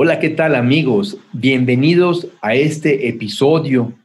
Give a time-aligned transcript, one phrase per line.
[0.00, 1.18] Hola, ¿qué tal amigos?
[1.32, 3.98] Bienvenidos a este episodio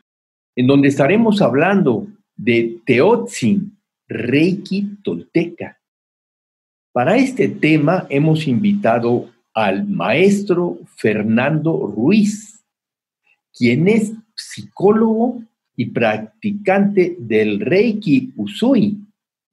[0.56, 5.80] en donde estaremos hablando de Teotzin, Reiki Tolteca.
[6.92, 12.66] Para este tema hemos invitado al maestro Fernando Ruiz,
[13.56, 15.44] quien es psicólogo
[15.76, 18.98] y practicante del Reiki Usui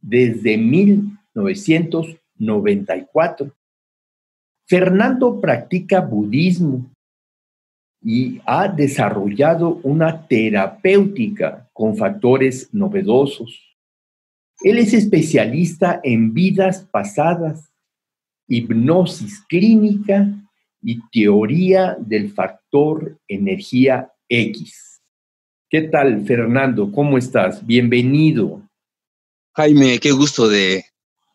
[0.01, 3.55] desde 1994.
[4.71, 6.89] Fernando practica budismo
[8.01, 13.77] y ha desarrollado una terapéutica con factores novedosos.
[14.63, 17.73] Él es especialista en vidas pasadas,
[18.47, 20.29] hipnosis clínica
[20.81, 25.03] y teoría del factor energía X.
[25.69, 26.93] ¿Qué tal, Fernando?
[26.93, 27.67] ¿Cómo estás?
[27.67, 28.63] Bienvenido.
[29.57, 30.85] Jaime, qué gusto de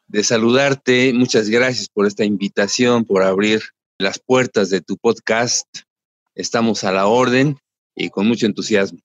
[0.07, 1.13] de saludarte.
[1.13, 3.61] Muchas gracias por esta invitación, por abrir
[3.97, 5.67] las puertas de tu podcast.
[6.33, 7.57] Estamos a la orden
[7.95, 8.99] y con mucho entusiasmo.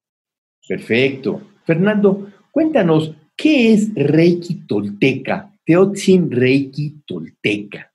[0.66, 1.42] Perfecto.
[1.64, 5.52] Fernando, cuéntanos, ¿qué es Reiki Tolteca?
[5.64, 7.92] Teotzin Reiki Tolteca.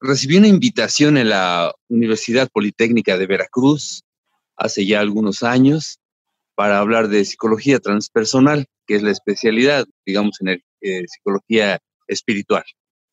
[0.00, 4.04] Recibí una invitación en la Universidad Politécnica de Veracruz
[4.56, 5.98] hace ya algunos años
[6.54, 12.64] para hablar de psicología transpersonal, que es la especialidad, digamos, en el, eh, psicología espiritual.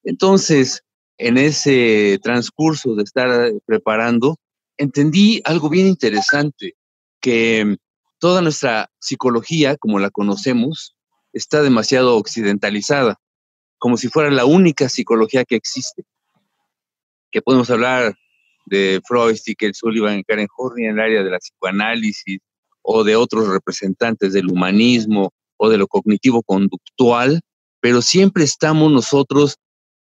[0.04, 0.84] Entonces,
[1.18, 4.38] en ese transcurso de estar preparando,
[4.78, 6.76] entendí algo bien interesante,
[7.22, 7.78] que
[8.20, 10.96] toda nuestra psicología, como la conocemos,
[11.34, 13.20] está demasiado occidentalizada,
[13.78, 16.04] como si fuera la única psicología que existe.
[17.32, 18.16] Que podemos hablar
[18.66, 22.40] de Freud, Stickel, Sullivan, Karen Horney en el área de la psicoanálisis,
[22.86, 27.42] o de otros representantes del humanismo o de lo cognitivo conductual,
[27.86, 29.58] pero siempre estamos nosotros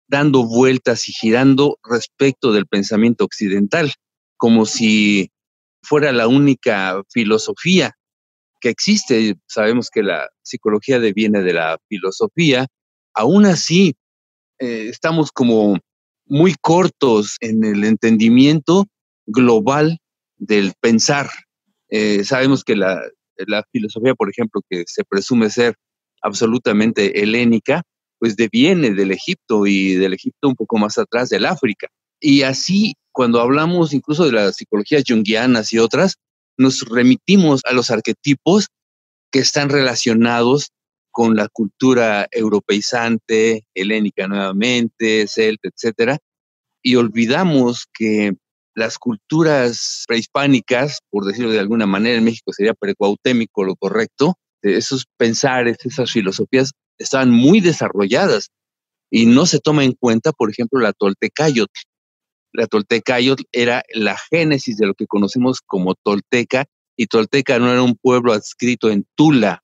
[0.07, 3.93] dando vueltas y girando respecto del pensamiento occidental,
[4.37, 5.33] como si
[5.83, 7.97] fuera la única filosofía
[8.61, 9.35] que existe.
[9.49, 12.69] Sabemos que la psicología deviene de la filosofía.
[13.15, 13.97] Aún así,
[14.61, 15.77] eh, estamos como
[16.27, 18.87] muy cortos en el entendimiento
[19.27, 19.99] global
[20.37, 21.31] del pensar.
[21.89, 23.03] Eh, sabemos que la,
[23.39, 25.75] la filosofía, por ejemplo, que se presume ser
[26.23, 27.83] absolutamente helénica,
[28.19, 31.89] pues deviene del Egipto y del Egipto un poco más atrás del África.
[32.21, 36.17] Y así, cuando hablamos incluso de las psicologías junguianas y otras,
[36.57, 38.69] nos remitimos a los arquetipos
[39.33, 40.71] que están relacionados
[41.11, 46.19] con la cultura europeizante, helénica nuevamente, celta, etcétera,
[46.83, 48.35] y olvidamos que
[48.75, 55.07] las culturas prehispánicas, por decirlo de alguna manera, en México sería precuautémico lo correcto, esos
[55.17, 58.51] pensares, esas filosofías estaban muy desarrolladas
[59.11, 61.81] y no se toma en cuenta, por ejemplo, la Toltecayotl.
[62.53, 67.83] La Toltecayotl era la génesis de lo que conocemos como Tolteca y Tolteca no era
[67.83, 69.63] un pueblo adscrito en Tula,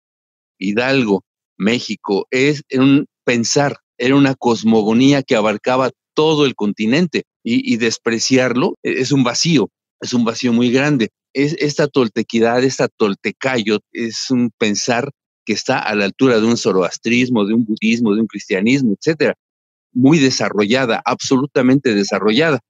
[0.58, 1.24] Hidalgo,
[1.56, 8.76] México, es un pensar, era una cosmogonía que abarcaba todo el continente y, y despreciarlo
[8.82, 9.70] es un vacío,
[10.00, 15.10] es un vacío muy grande es esta toltequidad, esta toltecayo, es un pensar
[15.44, 19.34] que está a la altura de un zoroastrismo, de un budismo, de un cristianismo, etcétera,
[19.92, 22.60] muy desarrollada, absolutamente desarrollada.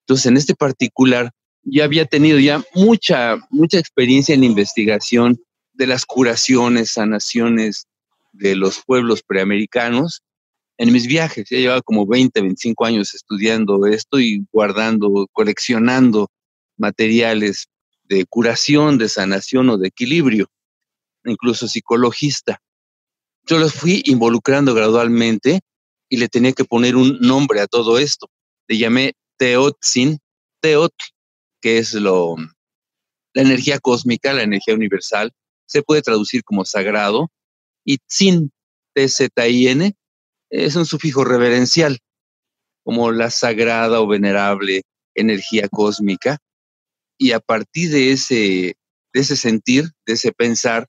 [0.00, 1.30] Entonces, en este particular,
[1.62, 5.40] ya había tenido ya mucha, mucha experiencia en investigación
[5.72, 7.86] de las curaciones, sanaciones
[8.32, 10.22] de los pueblos preamericanos
[10.78, 11.48] en mis viajes.
[11.50, 16.28] Ya llevaba como 20, 25 años estudiando esto y guardando, coleccionando
[16.76, 17.66] materiales
[18.08, 20.50] de curación, de sanación o de equilibrio,
[21.24, 22.60] incluso psicologista.
[23.46, 25.60] Yo los fui involucrando gradualmente
[26.08, 28.28] y le tenía que poner un nombre a todo esto.
[28.68, 30.18] Le llamé Teotzin,
[30.60, 30.94] Teot,
[31.60, 32.36] que es lo,
[33.34, 35.32] la energía cósmica, la energía universal,
[35.66, 37.30] se puede traducir como sagrado,
[37.84, 38.52] y Tzin,
[38.94, 39.94] T-Z-I-N,
[40.50, 41.98] es un sufijo reverencial,
[42.84, 44.82] como la sagrada o venerable
[45.14, 46.38] energía cósmica,
[47.18, 48.76] y a partir de ese,
[49.12, 50.86] ese sentir, de ese pensar,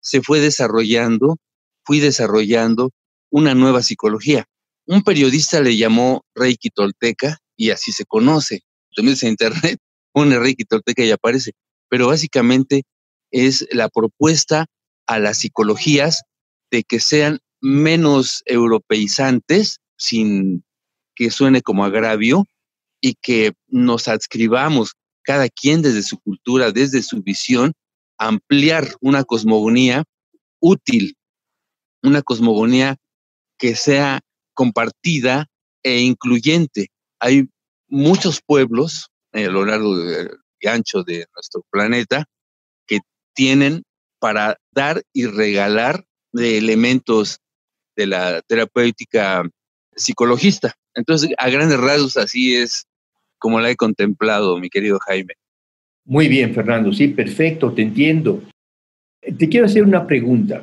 [0.00, 1.36] se fue desarrollando,
[1.84, 2.90] fui desarrollando
[3.30, 4.46] una nueva psicología.
[4.86, 8.62] Un periodista le llamó Reiki Tolteca y así se conoce.
[8.96, 9.78] En internet,
[10.12, 11.52] pone Reiki Tolteca y aparece.
[11.88, 12.82] Pero básicamente
[13.30, 14.66] es la propuesta
[15.06, 16.22] a las psicologías
[16.70, 20.64] de que sean menos europeizantes, sin
[21.14, 22.44] que suene como agravio,
[23.00, 27.72] y que nos adscribamos cada quien desde su cultura, desde su visión,
[28.18, 30.04] ampliar una cosmogonía
[30.60, 31.16] útil,
[32.02, 32.96] una cosmogonía
[33.58, 34.20] que sea
[34.54, 35.46] compartida
[35.82, 36.88] e incluyente.
[37.20, 37.48] Hay
[37.88, 39.96] muchos pueblos a lo largo
[40.60, 42.26] y ancho de nuestro planeta
[42.86, 43.00] que
[43.34, 43.82] tienen
[44.18, 47.38] para dar y regalar de elementos
[47.96, 49.42] de la terapéutica
[49.94, 50.74] psicologista.
[50.94, 52.86] Entonces, a grandes rasgos, así es
[53.42, 55.34] como la he contemplado, mi querido Jaime.
[56.04, 58.40] Muy bien, Fernando, sí, perfecto, te entiendo.
[59.20, 60.62] Te quiero hacer una pregunta.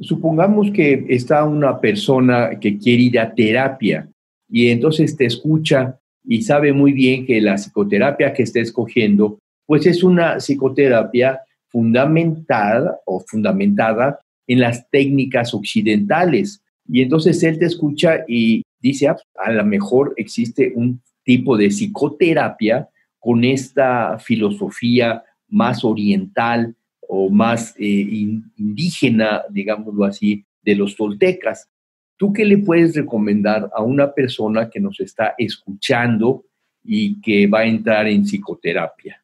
[0.00, 4.08] Supongamos que está una persona que quiere ir a terapia
[4.48, 9.86] y entonces te escucha y sabe muy bien que la psicoterapia que está escogiendo, pues
[9.86, 14.18] es una psicoterapia fundamentada o fundamentada
[14.48, 16.62] en las técnicas occidentales.
[16.88, 21.68] Y entonces él te escucha y dice, ah, a lo mejor existe un tipo de
[21.68, 22.88] psicoterapia
[23.18, 26.74] con esta filosofía más oriental
[27.06, 31.68] o más eh, indígena, digámoslo así, de los toltecas.
[32.16, 36.46] ¿Tú qué le puedes recomendar a una persona que nos está escuchando
[36.82, 39.22] y que va a entrar en psicoterapia?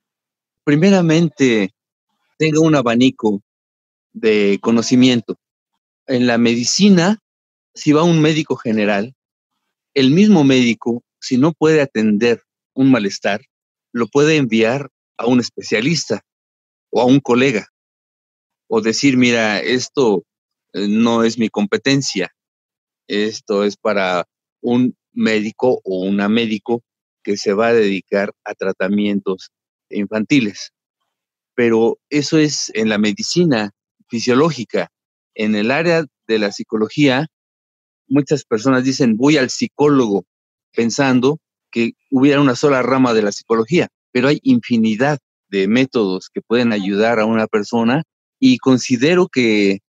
[0.62, 1.70] Primeramente,
[2.36, 3.40] tenga un abanico
[4.12, 5.38] de conocimiento.
[6.06, 7.18] En la medicina,
[7.72, 9.14] si va un médico general,
[9.94, 12.42] el mismo médico, si no puede atender
[12.74, 13.40] un malestar,
[13.92, 16.22] lo puede enviar a un especialista
[16.90, 17.68] o a un colega
[18.68, 20.24] o decir, mira, esto
[20.72, 22.34] eh, no es mi competencia,
[23.08, 24.26] esto es para
[24.60, 26.82] un médico o una médico
[27.22, 29.50] que se va a dedicar a tratamientos
[29.88, 30.72] infantiles.
[31.54, 33.70] Pero eso es en la medicina
[34.08, 34.90] fisiológica.
[35.34, 37.28] En el área de la psicología,
[38.08, 40.26] muchas personas dicen, voy al psicólogo
[40.74, 41.38] pensando
[41.70, 45.18] que hubiera una sola rama de la psicología, pero hay infinidad
[45.48, 48.04] de métodos que pueden ayudar a una persona
[48.38, 49.80] y considero que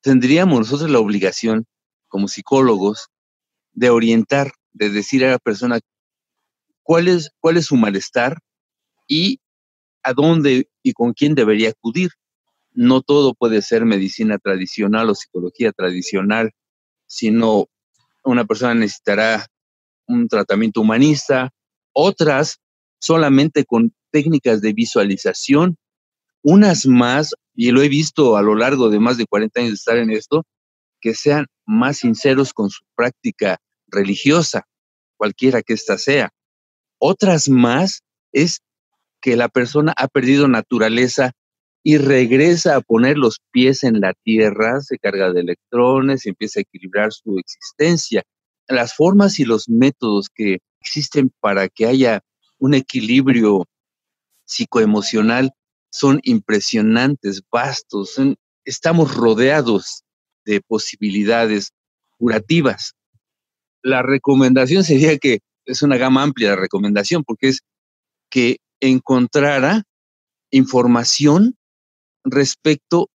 [0.00, 1.66] tendríamos nosotros la obligación
[2.08, 3.08] como psicólogos
[3.72, 5.80] de orientar, de decir a la persona
[6.82, 8.38] cuál es, cuál es su malestar
[9.06, 9.40] y
[10.02, 12.10] a dónde y con quién debería acudir.
[12.72, 16.52] No todo puede ser medicina tradicional o psicología tradicional,
[17.06, 17.66] sino
[18.22, 19.46] una persona necesitará
[20.06, 21.50] un tratamiento humanista,
[21.92, 22.58] otras
[22.98, 25.76] solamente con técnicas de visualización,
[26.42, 29.74] unas más, y lo he visto a lo largo de más de 40 años de
[29.74, 30.44] estar en esto,
[31.00, 33.58] que sean más sinceros con su práctica
[33.88, 34.66] religiosa,
[35.16, 36.30] cualquiera que ésta sea.
[36.98, 38.02] Otras más
[38.32, 38.60] es
[39.20, 41.32] que la persona ha perdido naturaleza
[41.82, 46.60] y regresa a poner los pies en la tierra, se carga de electrones y empieza
[46.60, 48.22] a equilibrar su existencia
[48.68, 52.22] las formas y los métodos que existen para que haya
[52.58, 53.66] un equilibrio
[54.44, 55.52] psicoemocional
[55.90, 58.16] son impresionantes, vastos,
[58.64, 60.02] estamos rodeados
[60.44, 61.72] de posibilidades
[62.18, 62.94] curativas.
[63.82, 67.60] La recomendación sería que es una gama amplia de recomendación, porque es
[68.30, 69.82] que encontrara
[70.50, 71.56] información
[72.24, 73.08] respecto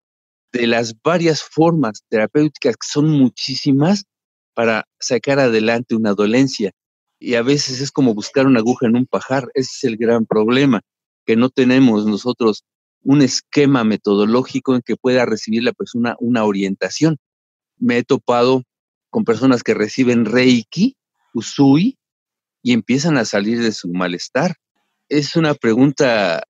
[0.52, 4.06] de las varias formas terapéuticas, que son muchísimas,
[4.60, 6.74] para sacar adelante una dolencia.
[7.18, 9.48] Y a veces es como buscar una aguja en un pajar.
[9.54, 10.82] Ese es el gran problema,
[11.26, 12.66] que no tenemos nosotros
[13.02, 17.16] un esquema metodológico en que pueda recibir la persona una orientación.
[17.78, 18.64] Me he topado
[19.10, 20.98] con personas que reciben Reiki,
[21.34, 21.98] Usui,
[22.62, 24.56] y empiezan a salir de su malestar.
[25.08, 26.44] Es una pregunta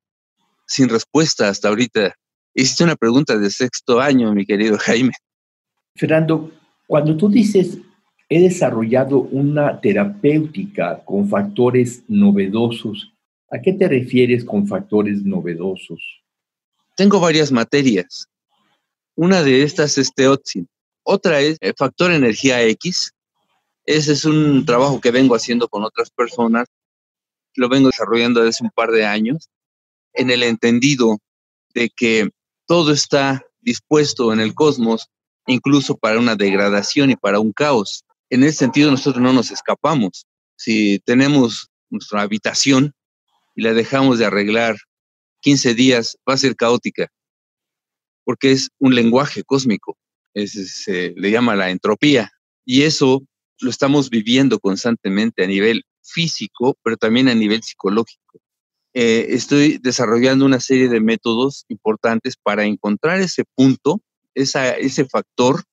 [0.66, 2.16] sin respuesta hasta ahorita.
[2.56, 5.13] Hiciste una pregunta de sexto año, mi querido Jaime.
[5.96, 6.51] Fernando,
[6.88, 7.78] cuando tú dices
[8.30, 13.12] he desarrollado una terapéutica con factores novedosos.
[13.50, 16.00] ¿A qué te refieres con factores novedosos?
[16.96, 18.30] Tengo varias materias.
[19.16, 20.68] Una de estas es Teotzin.
[21.02, 23.12] Otra es el factor energía X.
[23.84, 26.68] Ese es un trabajo que vengo haciendo con otras personas.
[27.56, 29.50] Lo vengo desarrollando desde un par de años
[30.14, 31.18] en el entendido
[31.74, 32.30] de que
[32.68, 35.10] todo está dispuesto en el cosmos,
[35.48, 40.26] incluso para una degradación y para un caos en ese sentido nosotros no nos escapamos.
[40.56, 42.94] Si tenemos nuestra habitación
[43.56, 44.78] y la dejamos de arreglar
[45.42, 47.08] 15 días, va a ser caótica,
[48.24, 49.98] porque es un lenguaje cósmico,
[50.36, 52.32] se le llama la entropía,
[52.66, 53.24] y eso
[53.62, 58.40] lo estamos viviendo constantemente a nivel físico, pero también a nivel psicológico.
[58.94, 64.02] Eh, estoy desarrollando una serie de métodos importantes para encontrar ese punto,
[64.34, 65.64] ese factor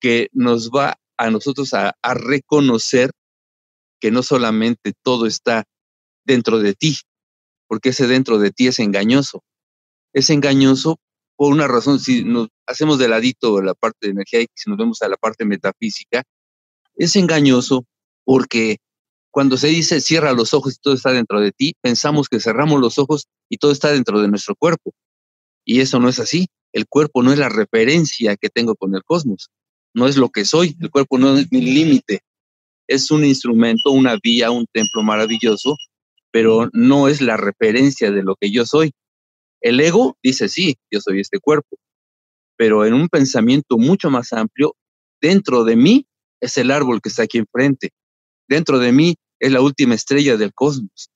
[0.00, 3.12] que nos va a nosotros a, reconocer
[4.00, 5.64] que no solamente todo está
[6.24, 6.96] dentro de ti,
[7.68, 9.44] porque ese dentro de ti es engañoso.
[10.12, 10.98] Es engañoso
[11.36, 14.78] por una razón, si nos hacemos de ladito la parte de energía y si nos
[14.78, 16.24] vemos a la parte metafísica,
[16.96, 17.86] es engañoso
[18.24, 18.78] porque
[19.30, 22.80] cuando se dice cierra los ojos y todo está dentro de ti, pensamos que cerramos
[22.80, 24.92] los ojos y todo está dentro de nuestro cuerpo.
[25.64, 26.48] Y eso no es así.
[26.72, 29.50] El cuerpo no es la referencia que tengo con el cosmos.
[29.94, 30.76] No es lo que soy.
[30.80, 32.20] El cuerpo no es mi límite.
[32.88, 35.76] Es un instrumento, una vía, un templo maravilloso,
[36.30, 38.92] pero no es la referencia de lo que yo soy.
[39.60, 41.76] El ego dice, sí, yo soy este cuerpo,
[42.56, 44.74] pero en un pensamiento mucho más amplio,
[45.20, 46.06] dentro de mí
[46.40, 47.90] es el árbol que está aquí enfrente.
[48.48, 51.10] Dentro de mí es la última estrella del cosmos.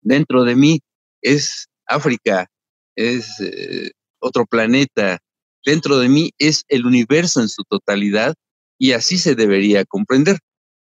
[0.00, 0.80] Dentro de mí
[1.20, 2.48] es África,
[2.96, 5.18] es eh, otro planeta.
[5.66, 8.34] Dentro de mí es el universo en su totalidad
[8.78, 10.38] y así se debería comprender.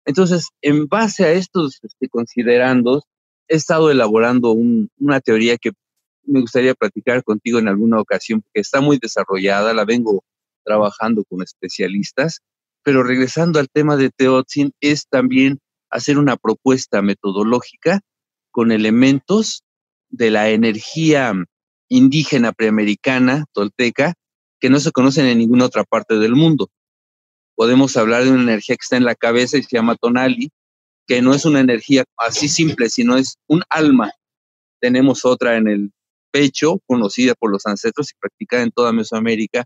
[0.06, 3.04] Entonces, en base a estos este, considerandos,
[3.48, 5.72] he estado elaborando una teoría que
[6.25, 10.25] me gustaría platicar contigo en alguna ocasión, porque está muy desarrollada, la vengo
[10.66, 12.42] trabajando con especialistas,
[12.84, 15.60] pero regresando al tema de Teotzin, es también
[15.90, 18.02] hacer una propuesta metodológica
[18.52, 19.63] con elementos
[20.10, 21.34] de la energía
[21.88, 24.16] indígena preamericana, tolteca,
[24.63, 26.72] que no se conocen en ninguna otra parte del mundo.
[27.53, 30.51] Podemos hablar de una energía que está en la cabeza y se llama tonali,
[31.05, 34.13] que no es una energía así simple, sino es un alma.
[34.79, 35.91] Tenemos otra en el
[36.32, 39.65] pecho, conocida por los ancestros y practicada en toda Mesoamérica,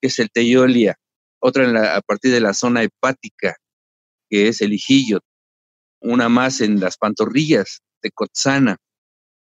[0.00, 0.96] que es el teyolia.
[1.40, 3.54] Otra a partir de la zona hepática,
[4.30, 5.20] que es el hijillo.
[6.00, 8.78] Una más en las pantorrillas, de Cotzana.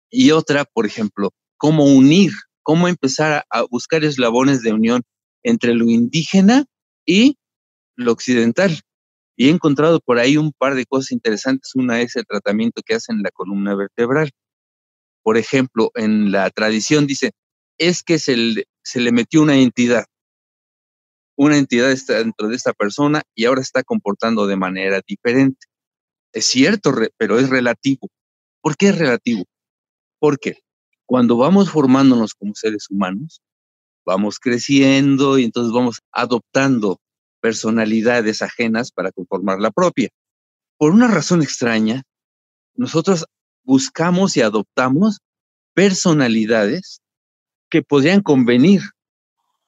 [0.10, 2.34] Y otra, por ejemplo, cómo unir,
[2.64, 5.04] cómo empezar a, buscar eslabones de unión
[5.44, 6.66] entre lo indígena
[7.06, 7.38] y
[7.96, 8.80] lo occidental.
[9.36, 11.76] Y he encontrado por ahí un par de cosas interesantes.
[11.76, 14.32] Una es el tratamiento que hacen en la columna vertebral
[15.24, 17.32] por ejemplo, en la tradición dice,
[17.78, 20.06] es que se le, se le metió una entidad.
[21.38, 25.68] Una entidad está dentro de esta persona y ahora está comportando de manera diferente.
[26.34, 28.10] Es cierto, pero es relativo.
[28.62, 29.44] ¿Por qué es relativo?
[30.20, 30.60] Porque
[31.12, 33.42] cuando vamos formándonos como seres humanos,
[34.06, 37.02] vamos creciendo y entonces vamos adoptando
[37.42, 40.08] personalidades ajenas para conformar la propia.
[40.78, 42.04] Por una razón extraña,
[42.76, 43.26] nosotros
[43.64, 45.20] buscamos y adoptamos
[45.74, 47.02] personalidades
[47.70, 48.80] que podrían convenir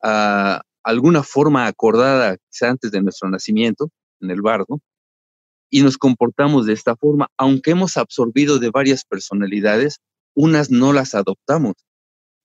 [0.01, 3.89] a alguna forma acordada quizá antes de nuestro nacimiento
[4.21, 4.79] en el bardo
[5.69, 9.99] y nos comportamos de esta forma, aunque hemos absorbido de varias personalidades,
[10.35, 11.73] unas no las adoptamos,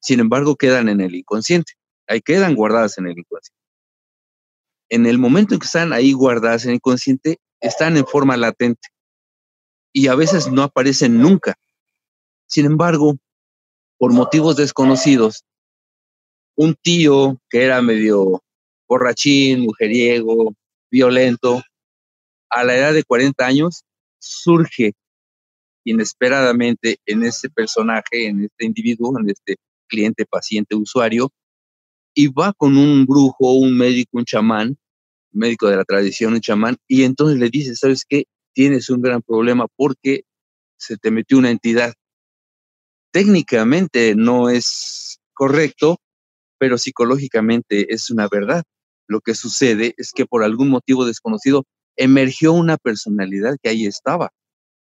[0.00, 1.72] sin embargo quedan en el inconsciente,
[2.06, 3.58] ahí quedan guardadas en el inconsciente.
[4.90, 8.88] En el momento en que están ahí guardadas en el inconsciente, están en forma latente
[9.92, 11.54] y a veces no aparecen nunca.
[12.46, 13.16] Sin embargo,
[13.98, 15.44] por motivos desconocidos,
[16.56, 18.42] un tío que era medio
[18.88, 20.54] borrachín, mujeriego,
[20.90, 21.62] violento,
[22.50, 23.84] a la edad de 40 años,
[24.18, 24.94] surge
[25.90, 31.30] inesperadamente en este personaje, en este individuo, en este cliente, paciente, usuario,
[32.14, 34.76] y va con un brujo, un médico, un chamán,
[35.30, 38.24] médico de la tradición, un chamán, y entonces le dice, ¿sabes qué?
[38.58, 40.24] tienes un gran problema porque
[40.76, 41.94] se te metió una entidad.
[43.12, 45.98] Técnicamente no es correcto,
[46.58, 48.64] pero psicológicamente es una verdad.
[49.06, 54.30] Lo que sucede es que por algún motivo desconocido emergió una personalidad que ahí estaba.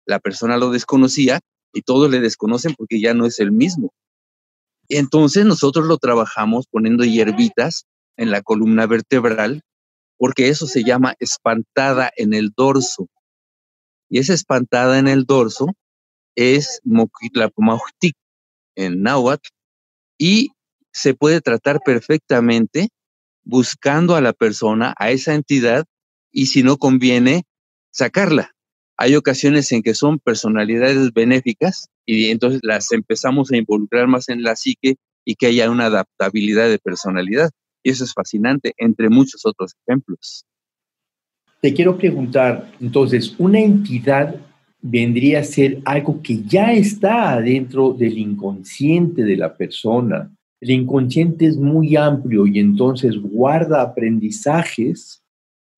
[0.10, 1.40] La persona lo desconocía
[1.72, 3.94] y todos le desconocen porque ya no es el mismo.
[4.88, 7.86] Entonces nosotros lo trabajamos poniendo hierbitas
[8.18, 9.62] en la columna vertebral
[10.18, 13.08] porque eso se llama espantada en el dorso
[14.10, 15.68] y esa espantada en el dorso
[16.36, 18.16] es Moquitlapomauhtic
[18.76, 19.50] en náhuatl
[20.18, 20.50] y
[20.92, 22.90] se puede tratar perfectamente
[23.44, 25.86] buscando a la persona, a esa entidad,
[26.32, 27.44] y si no conviene,
[27.92, 28.56] sacarla.
[29.02, 34.44] Hay ocasiones en que son personalidades benéficas y entonces las empezamos a involucrar más en
[34.44, 37.50] la psique y que haya una adaptabilidad de personalidad.
[37.82, 40.44] Y eso es fascinante, entre muchos otros ejemplos.
[41.62, 44.36] Te quiero preguntar, entonces, ¿una entidad
[44.82, 50.30] vendría a ser algo que ya está dentro del inconsciente de la persona?
[50.60, 55.24] El inconsciente es muy amplio y entonces guarda aprendizajes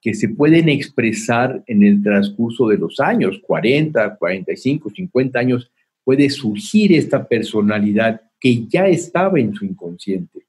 [0.02, 5.72] que se pueden expresar en el transcurso de los años, 40, 45, 50 años,
[6.04, 10.40] puede surgir esta personalidad que ya estaba en su inconsciente.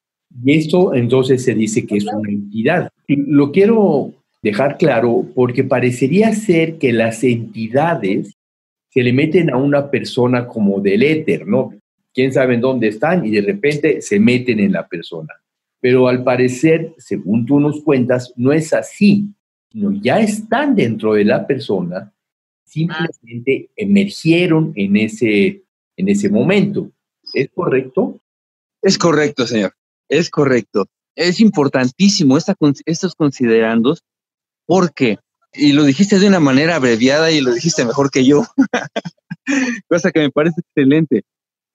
[0.43, 2.89] Y esto entonces se dice que es una entidad.
[3.07, 8.35] lo quiero dejar claro porque parecería ser que las entidades
[8.89, 11.75] se le meten a una persona como del éter, ¿no?
[12.15, 15.33] Quién sabe en dónde están y de repente se meten en la persona.
[15.81, 19.29] Pero al parecer, según tú nos cuentas, no es así,
[19.73, 22.13] sino ya están dentro de la persona,
[22.65, 25.65] simplemente emergieron en ese,
[25.97, 26.91] en ese momento.
[27.33, 28.21] ¿Es correcto?
[28.83, 29.75] Es correcto, señor.
[30.09, 30.87] Es correcto.
[31.15, 34.03] Es importantísimo estos considerandos
[34.67, 35.19] porque,
[35.53, 38.45] y lo dijiste de una manera abreviada y lo dijiste mejor que yo,
[39.89, 41.23] cosa que me parece excelente.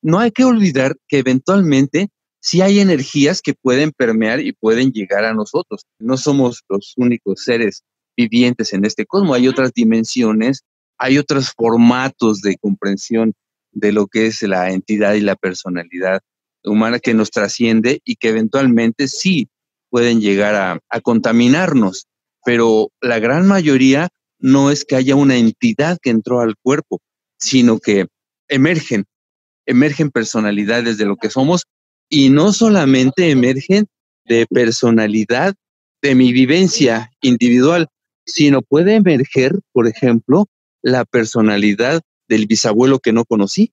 [0.02, 5.26] No hay que olvidar que eventualmente sí hay energías que pueden permear y pueden llegar
[5.26, 5.86] a nosotros.
[6.00, 7.84] No somos los únicos seres
[8.16, 10.64] vivientes en este cosmos, hay otras dimensiones,
[10.98, 13.34] hay otros formatos de comprensión
[13.72, 16.22] de lo que es la entidad y la personalidad
[16.64, 19.50] humana que nos trasciende y que eventualmente sí
[19.90, 22.08] pueden llegar a, a contaminarnos,
[22.44, 27.00] pero la gran mayoría no es que haya una entidad que entró al cuerpo,
[27.38, 28.08] sino que
[28.48, 29.06] emergen,
[29.66, 31.66] emergen personalidades de lo que somos
[32.10, 33.88] y no solamente emergen
[34.26, 35.56] de personalidad
[36.02, 37.88] de mi vivencia individual,
[38.26, 40.48] sino puede emerger, por ejemplo,
[40.82, 43.72] la personalidad del bisabuelo que no conocí,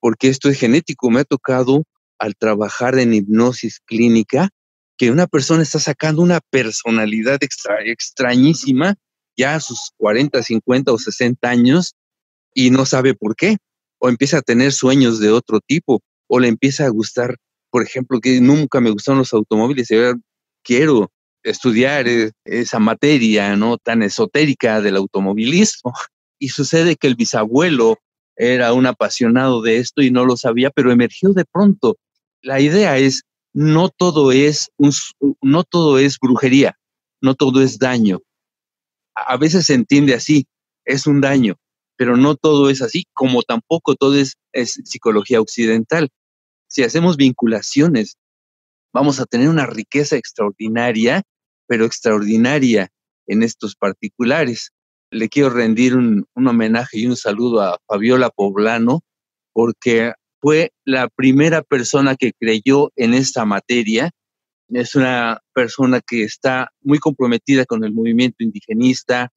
[0.00, 1.10] porque esto es genético.
[1.10, 1.84] Me ha tocado
[2.18, 4.50] al trabajar en hipnosis clínica
[4.96, 7.40] que una persona está sacando una personalidad
[7.84, 8.94] extrañísima
[9.36, 11.94] ya a sus 40, 50 o 60 años
[12.54, 13.56] y no sabe por qué,
[13.98, 17.36] o empieza a tener sueños de otro tipo, o le empieza a gustar,
[17.72, 20.18] por ejemplo, que nunca me gustaron los automóviles y ahora
[20.62, 21.10] quiero
[21.42, 25.92] estudiar e, esa materia no tan esotérica del automovilismo.
[26.38, 27.98] Y sucede que el bisabuelo
[28.34, 31.98] era un apasionado de esto y no lo sabía, pero emergió de pronto.
[32.42, 33.22] La idea es
[33.54, 34.72] no todo es
[35.40, 36.76] no todo es brujería,
[37.20, 38.22] no todo es daño.
[39.14, 40.48] A veces se entiende así,
[40.84, 41.54] es un daño,
[41.96, 44.34] pero no todo es así, como tampoco todo es
[44.84, 46.10] psicología occidental.
[46.72, 48.16] Si hacemos vinculaciones,
[48.94, 51.22] vamos a tener una riqueza extraordinaria,
[51.66, 52.88] pero extraordinaria
[53.26, 54.70] en estos particulares.
[55.10, 59.02] Le quiero rendir un, homenaje y un saludo a Fabiola Poblano,
[59.52, 64.10] porque fue la primera persona que creyó en esta materia.
[64.70, 69.28] Es una persona que está muy comprometida con el movimiento indigenista,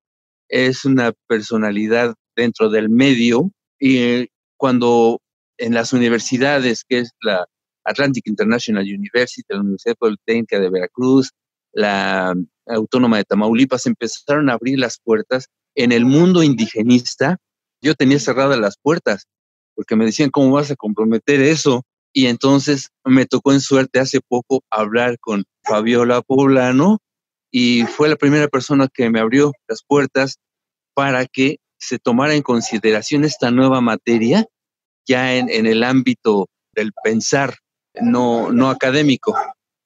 [0.47, 5.19] es una personalidad dentro del medio y cuando
[5.57, 7.45] en las universidades, que es la
[7.83, 11.31] Atlantic International University, la Universidad Politécnica de Veracruz,
[11.71, 12.33] la
[12.67, 17.37] Autónoma de Tamaulipas, empezaron a abrir las puertas en el mundo indigenista.
[17.81, 19.27] Yo tenía cerradas las puertas
[19.75, 21.83] porque me decían, ¿cómo vas a comprometer eso?
[22.13, 26.99] Y entonces me tocó en suerte hace poco hablar con Fabiola Poblano
[27.51, 30.37] y fue la primera persona que me abrió las puertas
[30.93, 34.47] para que se tomara en consideración esta nueva materia
[35.05, 37.55] ya en, el ámbito del pensar
[38.01, 39.35] no, no académico.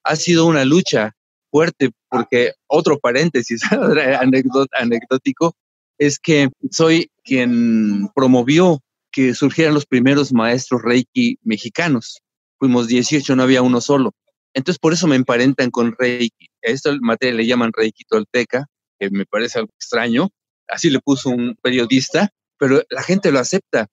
[0.03, 1.13] Ha sido una lucha
[1.51, 3.61] fuerte porque otro paréntesis
[4.73, 5.55] anecdótico
[5.97, 8.79] es que soy quien promovió
[9.11, 12.21] que surgieran los primeros maestros Reiki mexicanos.
[12.57, 14.13] Fuimos 18, no había uno solo.
[14.53, 16.47] Entonces, por eso me emparentan con Reiki.
[16.65, 18.65] A esta materia le llaman Reiki tolteca,
[18.99, 20.29] que me parece algo extraño.
[20.67, 23.87] Así le puso un periodista, pero la gente lo acepta.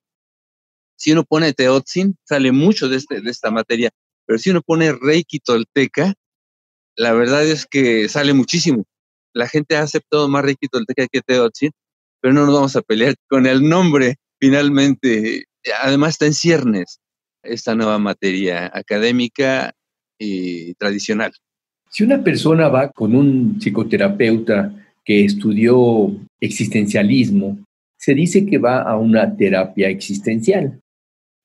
[0.96, 3.90] Si uno pone Teotzin, sale mucho de, este, de esta materia,
[4.26, 6.14] pero si uno pone Reiki tolteca,
[6.96, 8.84] la verdad es que sale muchísimo.
[9.32, 11.70] La gente ha aceptado más Reiki tolteca que Teotzin,
[12.20, 15.44] pero no nos vamos a pelear con el nombre finalmente,
[15.82, 17.00] además está en ciernes
[17.42, 19.72] esta nueva materia académica
[20.18, 21.32] y tradicional.
[21.90, 27.58] Si una persona va con un psicoterapeuta que estudió existencialismo,
[27.96, 30.80] se dice que va a una terapia existencial.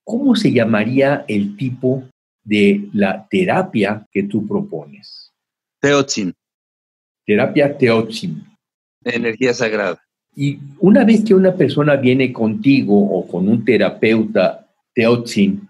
[0.04, 2.04] ¿Cómo se llamaría el tipo
[2.44, 5.32] de la terapia que tú propones?
[5.80, 6.34] Teotzin.
[7.26, 8.44] Terapia Teotzin.
[9.04, 10.02] Energía sagrada.
[10.36, 15.68] Y una vez que una persona viene contigo o con un terapeuta Teotzin,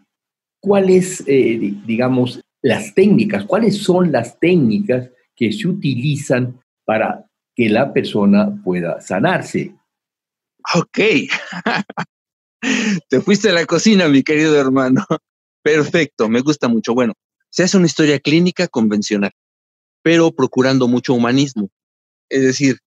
[0.59, 7.91] ¿cuáles, eh, digamos, las técnicas, cuáles son las técnicas que se utilizan para que la
[7.91, 9.73] persona pueda sanarse?
[10.75, 10.99] Ok.
[13.09, 15.05] Te fuiste a la cocina, mi querido hermano.
[15.63, 16.93] Perfecto, me gusta mucho.
[16.93, 17.13] Bueno,
[17.49, 19.31] se hace una historia clínica convencional,
[20.01, 21.69] pero procurando mucho humanismo.
[22.29, 22.79] Es decir,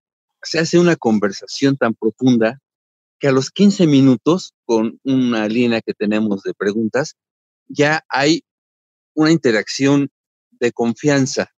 [0.42, 2.60] se hace una conversación tan profunda
[3.18, 7.14] que a los 15 minutos, con una línea que tenemos de preguntas,
[7.68, 8.42] ya hay
[9.14, 10.10] una interacción
[10.50, 11.50] de confianza,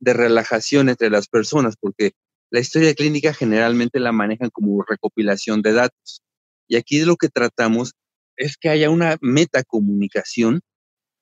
[0.00, 2.12] de relajación entre las personas, porque
[2.50, 6.22] la historia clínica generalmente la manejan como recopilación de datos.
[6.68, 7.94] Y aquí lo que tratamos
[8.36, 10.60] es que haya una metacomunicación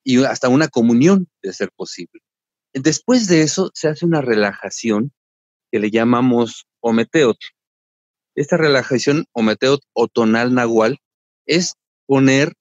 [0.04, 2.20] y hasta una comunión de ser posible.
[2.74, 5.12] Después de eso se hace una relajación
[5.72, 7.38] que le llamamos ometeot.
[8.34, 10.54] Esta relajación ometeot o tonal
[11.46, 11.74] es
[12.06, 12.52] poner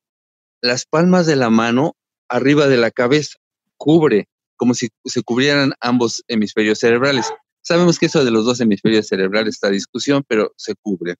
[0.62, 1.95] las palmas de la mano
[2.30, 3.38] arriba de la cabeza,
[3.78, 7.32] cubre, como si se cubrieran ambos hemisferios cerebrales.
[7.62, 11.15] Sabemos que eso de los dos hemisferios cerebrales está discusión, pero se cubre.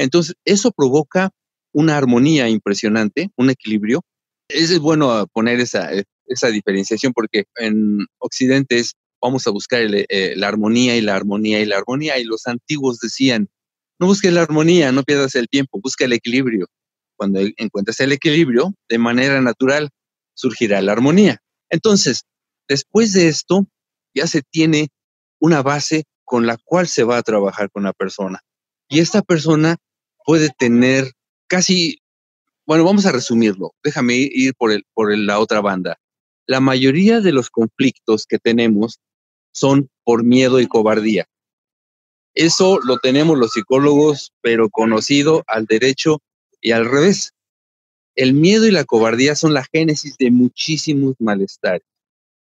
[0.00, 1.30] Entonces, eso provoca
[1.72, 4.02] una armonía impresionante, un equilibrio.
[4.48, 5.90] Es bueno poner esa,
[6.26, 11.60] esa diferenciación porque en Occidente es, vamos a buscar eh, la armonía y la armonía
[11.60, 12.18] y la armonía.
[12.18, 13.50] Y los antiguos decían,
[13.98, 16.66] no busques la armonía, no pierdas el tiempo, busca el equilibrio.
[17.16, 19.90] Cuando encuentres el equilibrio, de manera natural
[20.32, 21.42] surgirá la armonía.
[21.68, 22.22] Entonces,
[22.66, 23.66] después de esto,
[24.14, 24.88] ya se tiene
[25.38, 28.40] una base con la cual se va a trabajar con la persona.
[28.88, 29.76] Y esta persona
[30.24, 31.12] puede tener
[31.46, 32.00] casi,
[32.66, 33.74] bueno, vamos a resumirlo.
[33.82, 35.98] Déjame ir por, el, por la otra banda.
[36.46, 39.00] La mayoría de los conflictos que tenemos
[39.52, 41.26] son por miedo y cobardía.
[42.34, 46.22] Eso lo tenemos los psicólogos, pero conocido al derecho
[46.60, 47.32] y al revés.
[48.14, 51.86] El miedo y la cobardía son la génesis de muchísimos malestares,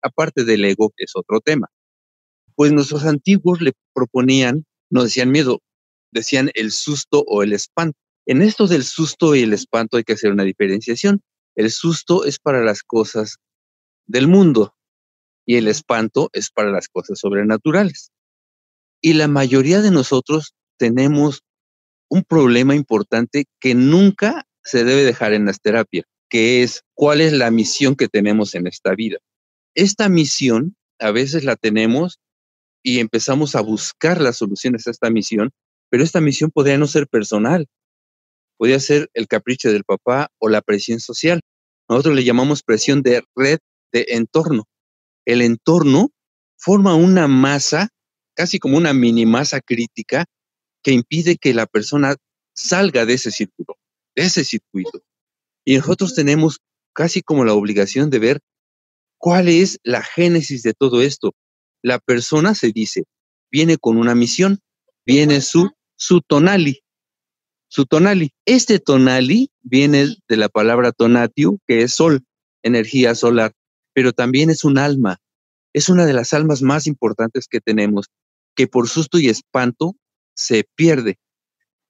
[0.02, 1.68] aparte del ego, que es otro tema.
[2.54, 5.60] Pues nuestros antiguos le proponían, no decían miedo,
[6.16, 7.98] decían el susto o el espanto.
[8.26, 11.22] En esto del susto y el espanto hay que hacer una diferenciación.
[11.54, 13.36] El susto es para las cosas
[14.06, 14.74] del mundo
[15.46, 18.10] y el espanto es para las cosas sobrenaturales.
[19.00, 21.42] Y la mayoría de nosotros tenemos
[22.08, 27.32] un problema importante que nunca se debe dejar en las terapias, que es cuál es
[27.32, 29.18] la misión que tenemos en esta vida.
[29.74, 32.18] Esta misión a veces la tenemos
[32.82, 35.50] y empezamos a buscar las soluciones a esta misión,
[35.90, 37.66] pero esta misión podría no ser personal,
[38.56, 41.40] podría ser el capricho del papá o la presión social.
[41.88, 43.58] Nosotros le llamamos presión de red
[43.92, 44.64] de entorno.
[45.24, 46.10] El entorno
[46.56, 47.90] forma una masa,
[48.34, 50.24] casi como una mini masa crítica,
[50.82, 52.16] que impide que la persona
[52.54, 53.76] salga de ese círculo,
[54.14, 55.02] de ese circuito.
[55.64, 56.60] Y nosotros tenemos
[56.92, 58.40] casi como la obligación de ver
[59.18, 61.34] cuál es la génesis de todo esto.
[61.82, 63.04] La persona se dice,
[63.50, 64.60] viene con una misión,
[65.04, 66.82] viene su, su tonali,
[67.68, 68.30] su tonali.
[68.44, 72.24] Este tonali viene de la palabra tonatio, que es sol,
[72.62, 73.52] energía solar,
[73.92, 75.18] pero también es un alma.
[75.72, 78.06] Es una de las almas más importantes que tenemos,
[78.54, 79.94] que por susto y espanto
[80.34, 81.18] se pierde.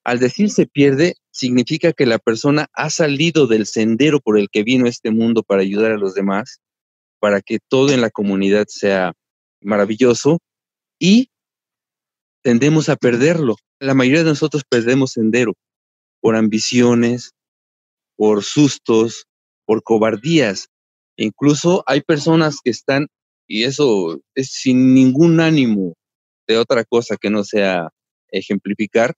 [0.04, 4.62] Al decir se pierde, significa que la persona ha salido del sendero por el que
[4.62, 6.60] vino este mundo para ayudar a los demás,
[7.18, 9.12] para que todo en la comunidad sea
[9.60, 10.38] maravilloso
[10.98, 11.30] y
[12.42, 13.56] tendemos a perderlo.
[13.78, 15.52] La mayoría de nosotros perdemos sendero
[16.20, 17.32] por ambiciones,
[18.16, 19.26] por sustos,
[19.66, 20.68] por cobardías.
[21.18, 23.08] incluso hay personas que están,
[23.46, 25.94] y eso es sin ningún ánimo
[26.46, 27.90] de otra cosa que no sea
[28.30, 29.14] ejemplificar,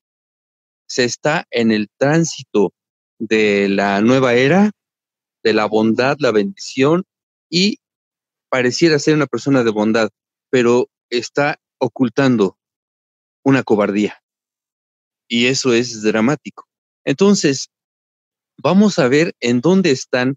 [0.88, 2.72] se está en el tránsito
[3.18, 4.72] de la nueva era,
[5.42, 7.04] de la bondad, la bendición,
[7.50, 7.78] y
[8.48, 10.08] pareciera ser una persona de bondad,
[10.50, 12.56] pero está ocultando
[13.44, 14.20] una cobardía.
[15.28, 16.66] Y eso es dramático.
[17.04, 17.68] Entonces,
[18.56, 20.36] vamos a ver en dónde están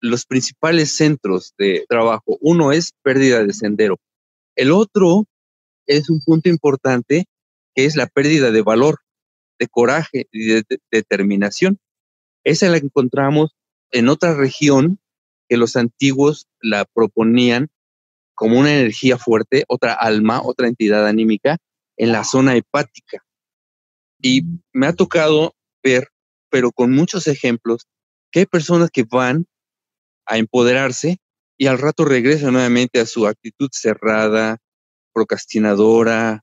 [0.00, 2.36] los principales centros de trabajo.
[2.40, 3.98] Uno es pérdida de sendero.
[4.54, 5.26] El otro
[5.86, 7.24] es un punto importante
[7.74, 9.00] que es la pérdida de valor,
[9.58, 11.78] de coraje y de, determinación.
[12.44, 13.54] Esa la encontramos
[13.90, 14.98] en otra región
[15.48, 17.68] que los antiguos la proponían
[18.34, 21.58] como una energía fuerte, otra alma, otra entidad anímica
[21.96, 23.24] en la zona hepática.
[24.24, 26.08] Y me ha tocado ver,
[26.48, 27.86] pero con muchos ejemplos,
[28.32, 29.44] que hay personas que van
[30.24, 31.18] a empoderarse
[31.58, 34.56] y al rato regresan nuevamente a su actitud cerrada,
[35.12, 36.42] procrastinadora,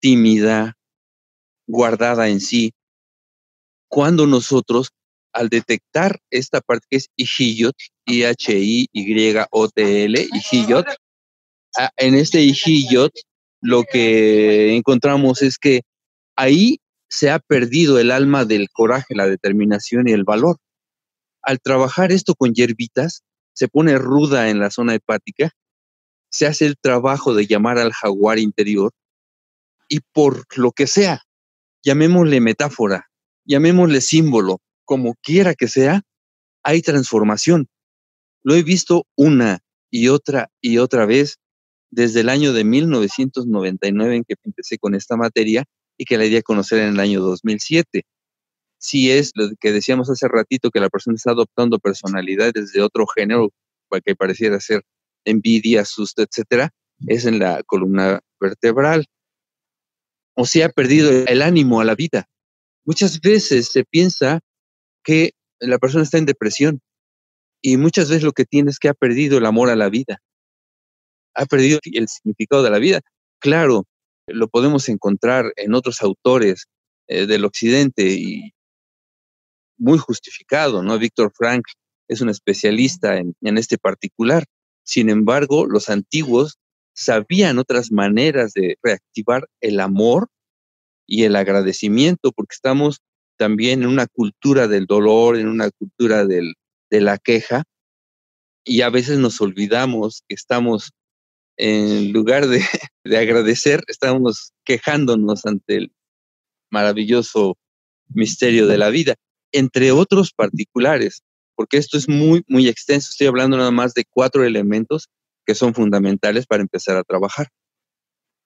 [0.00, 0.76] tímida,
[1.66, 2.72] guardada en sí.
[3.90, 4.92] Cuando nosotros,
[5.32, 7.74] al detectar esta parte que es Ijiyot,
[8.06, 9.48] I-H-I-Y-O-T-L,
[10.34, 10.86] Ijiyot,
[11.96, 13.12] en este Ijiyot
[13.60, 15.82] lo que encontramos es que
[16.36, 20.58] ahí se ha perdido el alma del coraje, la determinación y el valor.
[21.42, 25.50] Al trabajar esto con hierbitas, se pone ruda en la zona hepática,
[26.30, 28.92] se hace el trabajo de llamar al jaguar interior
[29.88, 31.22] y por lo que sea,
[31.82, 33.08] llamémosle metáfora,
[33.44, 36.02] llamémosle símbolo, como quiera que sea,
[36.62, 37.68] hay transformación.
[38.42, 41.38] Lo he visto una y otra y otra vez
[41.90, 45.64] desde el año de 1999 en que empecé con esta materia
[45.98, 48.04] y que la di a conocer en el año 2007.
[48.78, 53.06] Si es lo que decíamos hace ratito, que la persona está adoptando personalidades de otro
[53.06, 53.50] género,
[54.04, 54.82] que pareciera ser
[55.24, 56.70] envidia, susto, etcétera,
[57.06, 59.06] es en la columna vertebral.
[60.34, 62.26] O se ha perdido el ánimo a la vida.
[62.84, 64.40] Muchas veces se piensa
[65.02, 66.80] que la persona está en depresión
[67.60, 70.22] y muchas veces lo que tiene es que ha perdido el amor a la vida,
[71.34, 73.00] ha perdido el significado de la vida.
[73.40, 73.84] Claro,
[74.28, 76.66] lo podemos encontrar en otros autores
[77.08, 78.52] eh, del occidente y
[79.78, 80.98] muy justificado, ¿no?
[80.98, 81.64] Víctor Frank
[82.08, 84.44] es un especialista en, en este particular.
[84.82, 86.58] Sin embargo, los antiguos
[86.94, 90.28] sabían otras maneras de reactivar el amor
[91.06, 93.00] y el agradecimiento, porque estamos
[93.36, 96.54] también en una cultura del dolor, en una cultura del,
[96.90, 97.64] de la queja,
[98.64, 100.90] y a veces nos olvidamos que estamos,
[101.58, 102.60] en lugar de,
[103.04, 105.92] de agradecer, estamos quejándonos ante el
[106.70, 107.56] maravilloso
[108.08, 109.16] misterio de la vida,
[109.52, 111.22] entre otros particulares,
[111.54, 113.08] porque esto es muy, muy extenso.
[113.10, 115.08] Estoy hablando nada más de cuatro elementos
[115.44, 117.48] que son fundamentales para empezar a trabajar.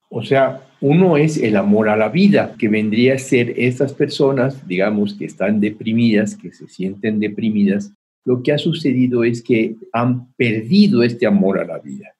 [0.08, 4.66] O sea, uno es el amor a la vida, que vendría a ser esas personas,
[4.68, 7.92] digamos, que están deprimidas, que se sienten deprimidas.
[8.24, 12.14] Lo que ha sucedido es que han perdido este amor a la vida.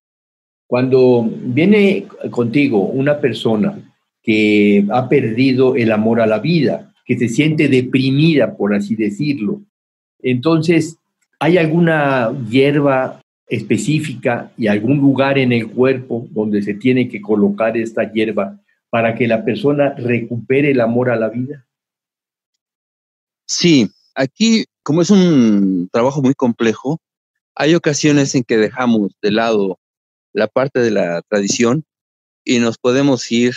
[0.73, 3.79] Cuando viene contigo una persona
[4.23, 9.61] que ha perdido el amor a la vida, que se siente deprimida, por así decirlo,
[10.23, 10.97] entonces,
[11.39, 17.77] ¿hay alguna hierba específica y algún lugar en el cuerpo donde se tiene que colocar
[17.77, 18.59] esta hierba
[18.89, 21.67] para que la persona recupere el amor a la vida?
[23.47, 26.99] Sí, aquí como es un trabajo muy complejo,
[27.55, 29.79] hay ocasiones en que dejamos de lado
[30.33, 31.85] la parte de la tradición
[32.45, 33.55] y nos podemos ir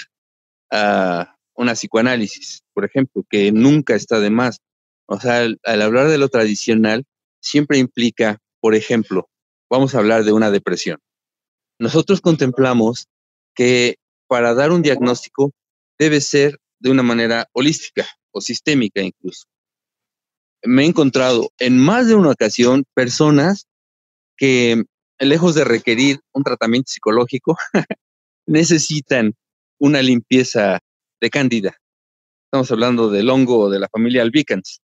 [0.71, 4.59] a una psicoanálisis, por ejemplo, que nunca está de más.
[5.07, 7.05] O sea, al, al hablar de lo tradicional,
[7.41, 9.29] siempre implica, por ejemplo,
[9.69, 10.99] vamos a hablar de una depresión.
[11.79, 13.07] Nosotros contemplamos
[13.53, 13.95] que
[14.27, 15.51] para dar un diagnóstico
[15.97, 19.45] debe ser de una manera holística o sistémica incluso.
[20.63, 23.67] Me he encontrado en más de una ocasión personas
[24.37, 24.83] que,
[25.19, 27.57] lejos de requerir un tratamiento psicológico,
[28.45, 29.33] necesitan
[29.79, 30.79] una limpieza
[31.21, 31.75] de cándida.
[32.45, 34.81] Estamos hablando del hongo de la familia albicans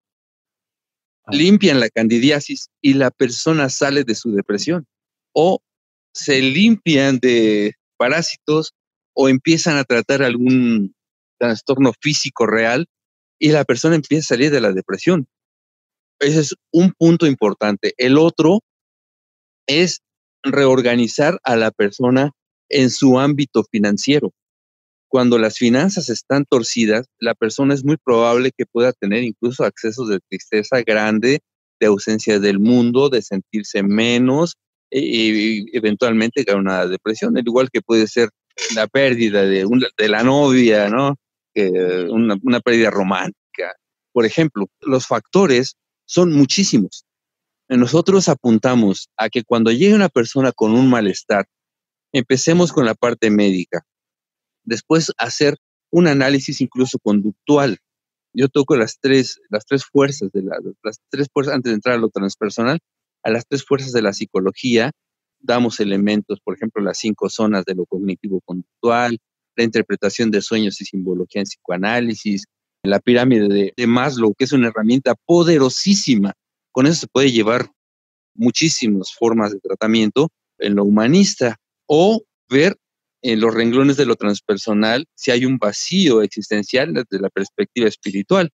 [1.31, 4.87] limpian la candidiasis y la persona sale de su depresión.
[5.33, 5.61] O
[6.13, 8.75] se limpian de parásitos
[9.15, 10.95] o empiezan a tratar algún
[11.39, 12.87] trastorno físico real
[13.39, 15.27] y la persona empieza a salir de la depresión.
[16.19, 17.95] Ese es un punto importante.
[17.97, 18.61] El otro
[19.67, 20.03] es
[20.43, 22.33] reorganizar a la persona
[22.69, 24.33] en su ámbito financiero
[25.11, 30.09] cuando las finanzas están torcidas, la persona es muy probable que pueda tener incluso accesos
[30.09, 31.41] de tristeza grande,
[31.81, 34.55] de ausencia del mundo, de sentirse menos
[34.89, 38.29] y, eventualmente caer una depresión, al igual que puede ser
[38.77, 39.67] la pérdida de,
[40.09, 41.17] la novia, ¿no?
[41.57, 43.75] Una pérdida romántica.
[44.13, 45.75] Por ejemplo, los factores
[46.05, 47.05] son muchísimos.
[47.77, 51.47] Nosotros apuntamos a que cuando llegue una persona con un malestar,
[52.13, 53.87] empecemos con la parte médica
[54.65, 55.57] después hacer
[55.91, 57.79] un análisis incluso conductual.
[58.33, 61.97] Yo toco las tres, las tres fuerzas de la, las tres fuerzas antes de entrar
[61.97, 62.79] a lo transpersonal,
[63.23, 64.91] a las tres fuerzas de la psicología,
[65.41, 69.19] damos elementos, por ejemplo, las cinco zonas de lo cognitivo conductual,
[69.57, 72.47] la interpretación de sueños y simbología en psicoanálisis,
[72.83, 76.35] la pirámide de, de Maslow, que es una herramienta poderosísima.
[76.73, 77.71] Con eso se puede llevar
[78.35, 81.57] muchísimas formas de tratamiento en lo humanista
[81.87, 82.77] o ver
[83.23, 88.51] en los renglones de lo transpersonal si hay un vacío existencial desde la perspectiva espiritual.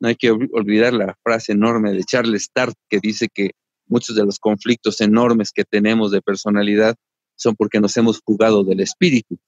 [0.00, 3.52] No hay que olvidar la frase enorme de Charles Tart que dice que
[3.86, 6.96] muchos de los conflictos enormes que tenemos de personalidad
[7.36, 9.38] son porque nos hemos jugado del espíritu.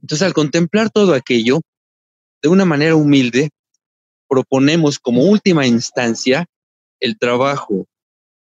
[0.00, 1.60] Entonces, al contemplar todo aquello,
[2.42, 3.50] de una manera humilde,
[4.28, 6.46] proponemos como última instancia
[7.02, 7.86] el trabajo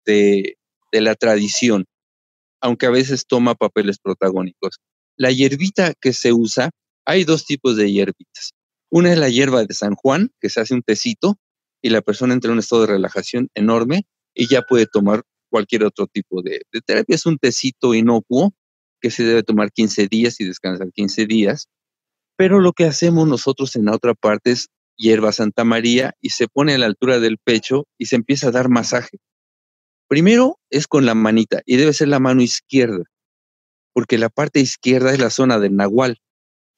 [0.05, 0.57] de,
[0.91, 1.85] de la tradición,
[2.61, 4.79] aunque a veces toma papeles protagónicos.
[5.17, 6.69] La hierbita que se usa,
[7.05, 8.51] hay dos tipos de hierbitas.
[8.89, 11.37] Una es la hierba de San Juan, que se hace un tecito
[11.81, 14.03] y la persona entra en un estado de relajación enorme
[14.35, 17.15] y ya puede tomar cualquier otro tipo de, terapia.
[17.15, 18.53] Es un tecito inocuo
[18.99, 21.67] que se debe tomar 15 días y descansar 15 días.
[22.37, 24.67] Pero lo que hacemos nosotros en la otra parte es
[25.01, 28.51] hierba Santa María y se pone a la altura del pecho y se empieza a
[28.51, 29.17] dar masaje.
[30.07, 33.03] Primero es con la manita y debe ser la mano izquierda,
[33.93, 36.19] porque la parte izquierda es la zona del nahual,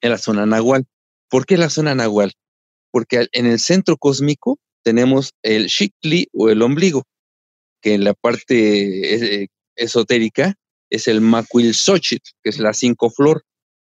[0.00, 0.86] en la zona nahual.
[1.28, 2.32] ¿Por qué la zona nahual?
[2.90, 7.04] Porque en el centro cósmico tenemos el shikli o el ombligo,
[7.82, 10.54] que en la parte eh, esotérica
[10.88, 13.44] es el macuilxochitl, que es la cinco flor,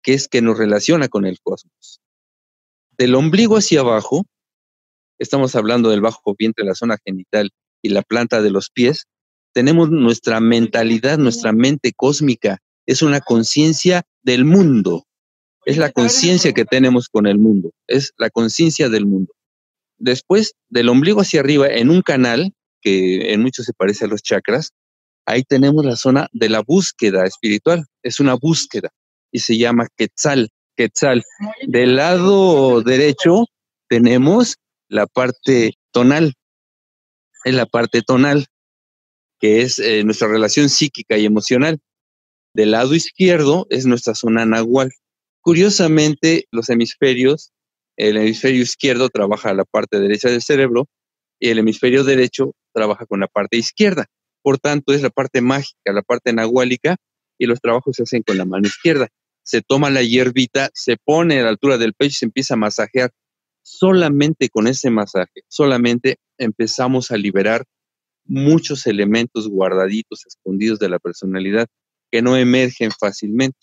[0.02, 2.00] que es que nos relaciona con el cosmos.
[2.98, 4.26] Del ombligo hacia abajo,
[5.20, 9.06] estamos hablando del bajo vientre, la zona genital y la planta de los pies,
[9.54, 15.06] tenemos nuestra mentalidad, nuestra mente cósmica, es una conciencia del mundo,
[15.66, 19.34] es la conciencia que tenemos con el mundo, es la conciencia del mundo.
[19.98, 24.22] Después, del ombligo hacia arriba, en un canal, que en muchos se parece a los
[24.22, 24.72] chakras,
[25.26, 28.90] ahí tenemos la zona de la búsqueda espiritual, es una búsqueda
[29.32, 30.50] y se llama Quetzal.
[30.76, 31.24] Quetzal.
[31.68, 33.46] Del lado derecho
[33.88, 34.58] tenemos
[34.88, 36.34] la parte tonal,
[37.44, 38.48] es la parte tonal,
[39.40, 41.80] que es eh, nuestra relación psíquica y emocional.
[42.54, 44.92] Del lado izquierdo es nuestra zona nahual.
[45.42, 47.52] Curiosamente, los hemisferios,
[47.98, 50.88] el hemisferio izquierdo trabaja la parte derecha del cerebro
[51.40, 54.08] y el hemisferio derecho trabaja con la parte izquierda.
[54.42, 56.98] Por tanto, es la parte mágica, la parte nahuálica,
[57.38, 59.10] y los trabajos se hacen con la mano izquierda.
[59.46, 62.58] Se toma la hierbita, se pone a la altura del pecho y se empieza a
[62.58, 63.12] masajear.
[63.62, 67.64] Solamente con ese masaje, solamente empezamos a liberar
[68.26, 71.68] muchos elementos guardaditos, escondidos de la personalidad,
[72.12, 73.58] que no emergen fácilmente.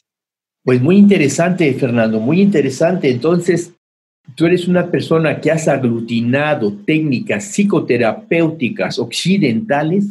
[0.64, 3.10] Pues muy interesante, Fernando, muy interesante.
[3.10, 3.72] Entonces,
[4.36, 10.04] tú eres una persona que has aglutinado técnicas psicoterapéuticas occidentales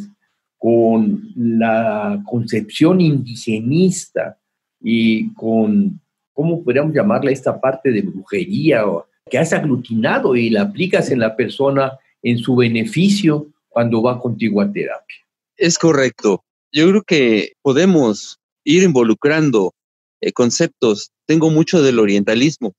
[0.58, 4.38] con la concepción indigenista
[4.82, 6.00] y con,
[6.32, 8.84] ¿cómo podríamos llamarla esta parte de brujería?
[9.30, 14.60] que has aglutinado y la aplicas en la persona en su beneficio cuando va contigo
[14.60, 15.16] a terapia.
[15.56, 16.44] Es correcto.
[16.70, 19.72] Yo creo que podemos ir involucrando
[20.20, 21.12] eh, conceptos.
[21.26, 22.74] Tengo mucho del orientalismo.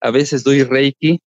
[0.00, 1.20] A veces doy reiki,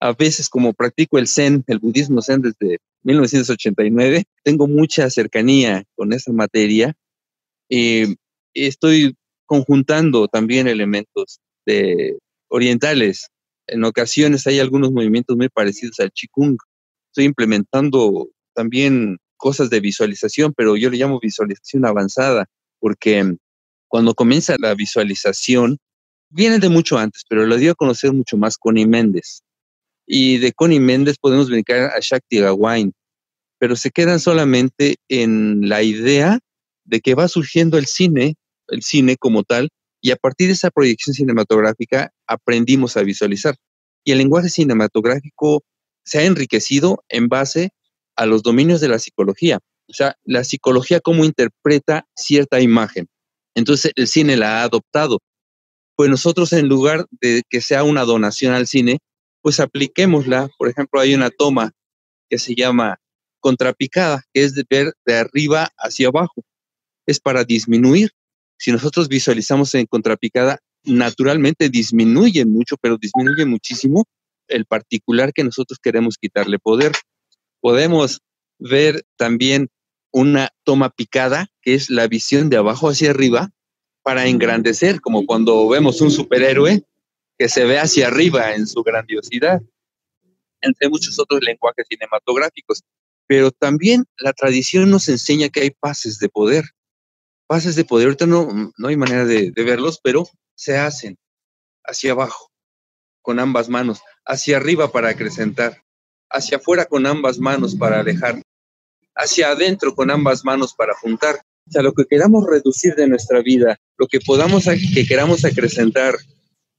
[0.00, 6.12] a veces como practico el zen, el budismo zen desde 1989, tengo mucha cercanía con
[6.12, 6.94] esa materia
[7.68, 8.16] y
[8.54, 9.16] estoy
[9.46, 13.28] conjuntando también elementos de orientales.
[13.66, 16.58] En ocasiones hay algunos movimientos muy parecidos al Qigong.
[17.10, 22.46] Estoy implementando también cosas de visualización, pero yo le llamo visualización avanzada,
[22.78, 23.36] porque
[23.88, 25.78] cuando comienza la visualización,
[26.28, 29.42] viene de mucho antes, pero lo dio a conocer mucho más Connie Méndez.
[30.06, 32.92] Y de Connie Méndez podemos brincar a Shakti Gawain,
[33.58, 36.38] pero se quedan solamente en la idea
[36.84, 38.36] de que va surgiendo el cine,
[38.68, 39.68] el cine como tal,
[40.00, 43.56] y a partir de esa proyección cinematográfica aprendimos a visualizar.
[44.04, 45.64] Y el lenguaje cinematográfico
[46.04, 47.70] se ha enriquecido en base
[48.14, 49.58] a los dominios de la psicología.
[49.88, 53.08] O sea, la psicología cómo interpreta cierta imagen.
[53.54, 55.18] Entonces el cine la ha adoptado.
[55.96, 58.98] Pues nosotros en lugar de que sea una donación al cine,
[59.40, 60.50] pues apliquémosla.
[60.58, 61.72] Por ejemplo, hay una toma
[62.28, 62.98] que se llama
[63.40, 66.42] contrapicada, que es de ver de arriba hacia abajo.
[67.06, 68.10] Es para disminuir.
[68.58, 74.04] Si nosotros visualizamos en contrapicada, naturalmente disminuye mucho, pero disminuye muchísimo
[74.48, 76.92] el particular que nosotros queremos quitarle poder
[77.66, 78.22] podemos
[78.60, 79.70] ver también
[80.12, 83.50] una toma picada, que es la visión de abajo hacia arriba,
[84.02, 86.84] para engrandecer, como cuando vemos un superhéroe
[87.36, 89.60] que se ve hacia arriba en su grandiosidad,
[90.60, 92.84] entre muchos otros lenguajes cinematográficos.
[93.26, 96.66] Pero también la tradición nos enseña que hay pases de poder.
[97.46, 101.16] Pases de poder, ahorita no, no hay manera de, de verlos, pero se hacen
[101.84, 102.50] hacia abajo,
[103.22, 105.82] con ambas manos, hacia arriba para acrecentar,
[106.30, 108.42] hacia afuera con ambas manos para alejar,
[109.14, 111.40] hacia adentro con ambas manos para juntar.
[111.68, 116.14] O sea, lo que queramos reducir de nuestra vida, lo que podamos, que queramos acrecentar,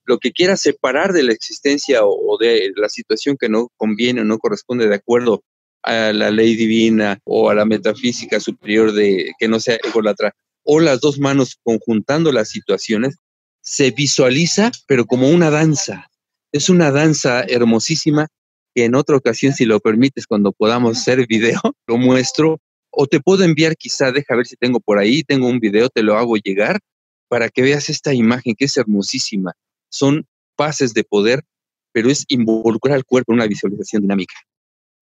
[0.05, 4.23] lo que quiera separar de la existencia o, de la situación que no conviene o
[4.23, 5.43] no corresponde de acuerdo
[5.83, 10.33] a la ley divina o a la metafísica superior de que no sea ególatra,
[10.69, 13.19] o las dos manos conjuntando las situaciones,
[13.61, 16.11] se visualiza, pero como una danza.
[16.51, 18.27] Es una danza hermosísima
[18.75, 22.59] que en otra ocasión, si lo permites, cuando podamos hacer video, lo muestro.
[22.89, 26.03] O te puedo enviar quizá, deja ver si tengo por ahí, tengo un video, te
[26.03, 26.79] lo hago llegar
[27.29, 29.53] para que veas esta imagen que es hermosísima.
[29.89, 30.25] Son
[30.57, 31.43] pases de poder,
[31.93, 34.35] pero es involucrar al cuerpo en una visualización dinámica.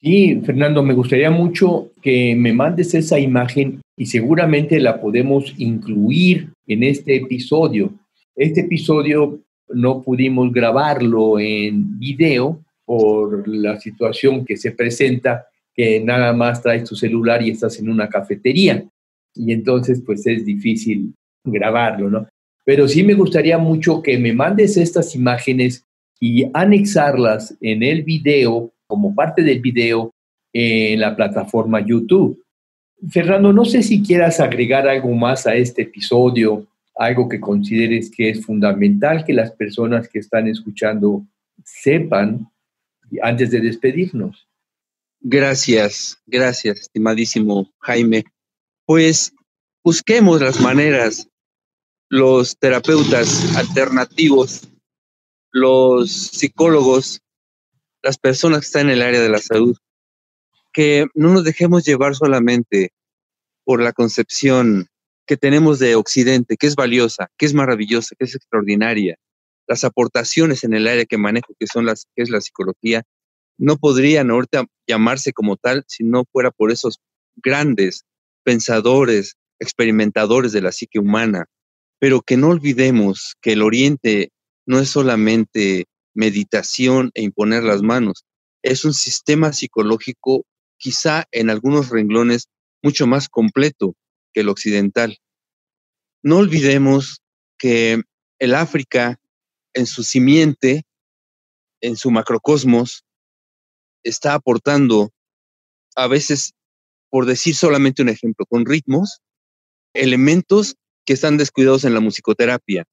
[0.06, 6.54] Sí, Fernando, me gustaría mucho que me mandes esa imagen y seguramente la podemos incluir
[6.68, 7.92] en este episodio.
[8.36, 9.40] Este episodio
[9.70, 16.88] no pudimos grabarlo en video por la situación que se presenta, que nada más traes
[16.88, 18.86] tu celular y estás en una cafetería.
[19.34, 22.28] Y entonces, pues es difícil grabarlo, ¿no?
[22.64, 25.84] Pero sí me gustaría mucho que me mandes estas imágenes
[26.20, 30.14] y anexarlas en el video, como parte del video,
[30.58, 32.42] en la plataforma YouTube.
[33.10, 36.66] Fernando, no sé si quieras agregar algo más a este episodio,
[36.96, 41.26] algo que consideres que es fundamental que las personas que están escuchando
[41.64, 42.50] sepan
[43.22, 44.48] antes de despedirnos.
[45.20, 48.24] Gracias, gracias, estimadísimo Jaime.
[48.86, 49.34] Pues
[49.84, 51.28] busquemos las maneras,
[52.10, 54.70] los terapeutas alternativos,
[55.52, 57.22] los psicólogos,
[58.06, 59.76] las personas que están en el área de la salud,
[60.72, 62.92] que no nos dejemos llevar solamente
[63.64, 64.90] por la concepción
[65.26, 69.18] que tenemos de Occidente, que es valiosa, que es maravillosa, que es extraordinaria.
[69.66, 73.02] Las aportaciones en el área que manejo, que son las, que es la psicología,
[73.58, 77.00] no podrían ahorita llamarse como tal si no fuera por esos
[77.38, 78.06] grandes
[78.44, 81.48] pensadores, experimentadores de la psique humana.
[81.98, 84.30] Pero que no olvidemos que el Oriente
[84.68, 88.26] no es solamente meditación e imponer las manos,
[88.64, 90.46] es un sistema psicológico
[90.78, 92.50] quizá en algunos renglones
[92.82, 93.96] mucho más completo
[94.34, 95.20] que el occidental.
[96.24, 97.22] No olvidemos
[97.58, 98.02] que
[98.40, 99.20] el África,
[99.74, 100.84] en su simiente,
[101.82, 103.06] en su macrocosmos,
[104.04, 105.12] está aportando,
[105.96, 106.54] a veces,
[107.10, 109.22] por decir solamente un ejemplo, con ritmos,
[109.94, 112.86] elementos que están descuidados en la musicoterapia.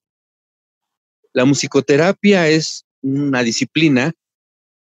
[1.32, 4.12] La musicoterapia es una disciplina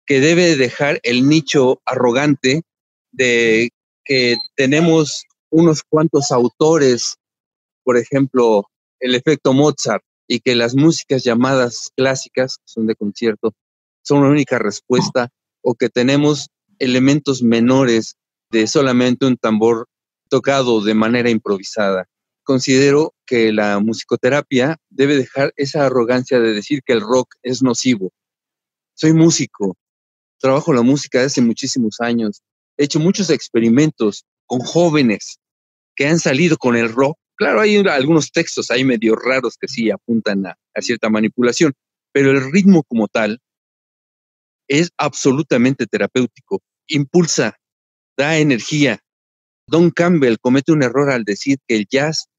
[0.06, 2.64] que debe dejar el nicho arrogante
[3.12, 3.70] de
[4.06, 7.18] que tenemos unos cuantos autores,
[7.84, 8.66] por ejemplo,
[9.00, 13.54] el efecto Mozart, y que las músicas llamadas clásicas, son de concierto,
[14.02, 15.30] son la única respuesta,
[15.62, 16.48] o que tenemos
[16.80, 18.16] elementos menores
[18.52, 19.88] de solamente un tambor
[20.30, 22.08] tocado de manera improvisada.
[22.48, 28.14] Considero que la musicoterapia debe dejar esa arrogancia de decir que el rock es nocivo.
[28.94, 29.76] Soy músico,
[30.40, 32.42] trabajo la música desde hace muchísimos años,
[32.78, 35.40] he hecho muchos experimentos con jóvenes
[35.94, 37.18] que han salido con el rock.
[37.36, 41.74] Claro, hay algunos textos ahí medio raros que sí apuntan a, cierta manipulación,
[42.14, 43.42] pero el ritmo como tal
[44.70, 47.58] es absolutamente terapéutico, impulsa,
[48.16, 49.02] da energía.
[49.68, 52.30] Don Campbell comete un error al decir que el jazz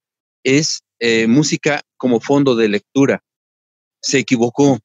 [0.44, 3.22] es eh, música como fondo de lectura.
[4.00, 4.78] Se equivocó,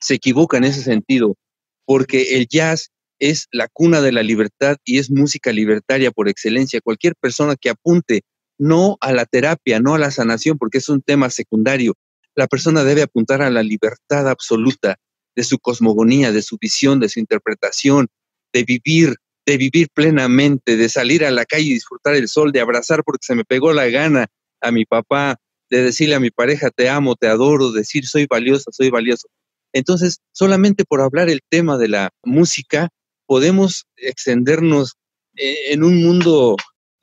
[0.00, 1.36] se equivoca en ese sentido,
[1.84, 6.80] porque el jazz es la cuna de la libertad y es música libertaria por excelencia.
[6.80, 8.22] Cualquier persona que apunte
[8.58, 11.94] no a la terapia, no a la sanación, porque es un tema secundario,
[12.34, 14.96] la persona debe apuntar a la libertad absoluta
[15.34, 18.08] de su cosmogonía, de su visión, de su interpretación,
[18.52, 22.60] de vivir, de vivir plenamente, de salir a la calle y disfrutar el sol, de
[22.60, 24.26] abrazar porque se me pegó la gana
[24.60, 25.38] a mi papá,
[25.70, 29.28] de decirle a mi pareja, te amo, te adoro, decir, soy valiosa, soy valioso.
[29.72, 32.88] Entonces, solamente por hablar el tema de la música,
[33.26, 34.94] podemos extendernos
[35.36, 36.56] eh, en un mundo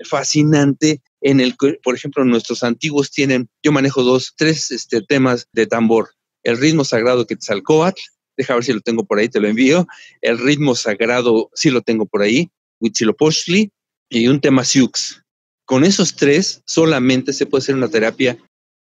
[0.03, 5.47] fascinante en el que, por ejemplo, nuestros antiguos tienen, yo manejo dos, tres este, temas
[5.53, 6.09] de tambor.
[6.43, 8.01] El ritmo sagrado Quetzalcoatl,
[8.35, 9.87] deja ver si lo tengo por ahí, te lo envío.
[10.21, 13.71] El ritmo sagrado, sí lo tengo por ahí, Huitzilopochtli,
[14.09, 15.23] y un tema Siux.
[15.67, 18.37] Con esos tres solamente se puede hacer una terapia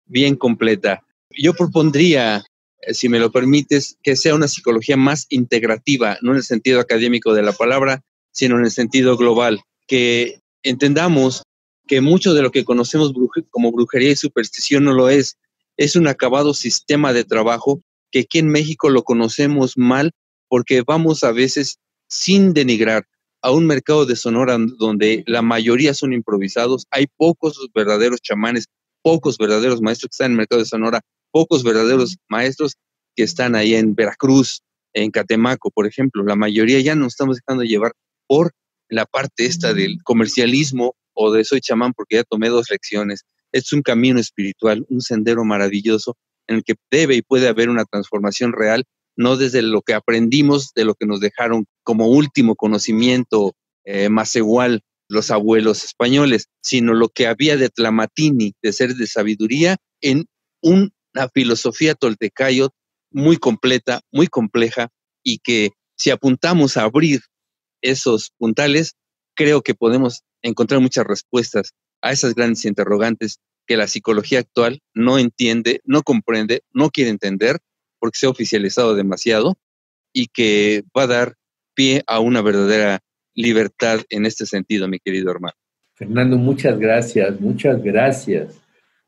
[0.06, 1.04] bien completa.
[1.32, 2.46] Yo propondría
[2.86, 6.80] eh, si me lo permites, que sea una psicología más integrativa, no en el sentido
[6.80, 11.42] académico de la palabra, sino en el sentido global, que entendamos
[11.88, 13.14] que mucho de lo que conocemos
[13.50, 15.38] como brujería y superstición no lo es,
[15.78, 17.82] es un acabado sistema de trabajo
[18.12, 20.12] que aquí en México lo conocemos mal
[20.48, 23.08] porque vamos a veces sin denigrar
[23.46, 28.66] a un mercado de Sonora donde la mayoría son improvisados, hay pocos verdaderos chamanes,
[29.04, 32.78] pocos verdaderos maestros que están en el mercado de Sonora pocos verdaderos maestros
[33.16, 34.62] que están ahí en Veracruz,
[34.94, 36.24] en Catemaco, por ejemplo.
[36.24, 37.92] La mayoría ya nos estamos dejando llevar
[38.26, 38.54] por
[38.90, 43.26] la parte esta del comercialismo o de soy chamán porque ya tomé dos lecciones.
[43.52, 46.16] Es un camino espiritual, un sendero maravilloso
[46.48, 48.86] en el que debe y puede haber una transformación real,
[49.16, 53.54] no desde lo que aprendimos, de lo que nos dejaron como último conocimiento
[53.86, 59.08] eh, más igual los abuelos españoles, sino lo que había de Tlamatini, de ser de
[59.08, 60.26] sabiduría, en
[60.62, 62.72] un una filosofía toltecayo
[63.12, 64.90] muy completa, muy compleja
[65.24, 67.22] y que si apuntamos a abrir
[67.82, 68.96] esos puntales,
[69.36, 75.18] creo que podemos encontrar muchas respuestas a esas grandes interrogantes que la psicología actual no
[75.18, 77.60] entiende, no comprende, no quiere entender,
[78.06, 79.58] porque se ha oficializado demasiado
[80.14, 81.34] y que va a dar
[81.74, 83.00] pie a una verdadera
[83.34, 85.56] libertad en este sentido, mi querido hermano.
[85.96, 88.62] Fernando, muchas gracias, muchas gracias.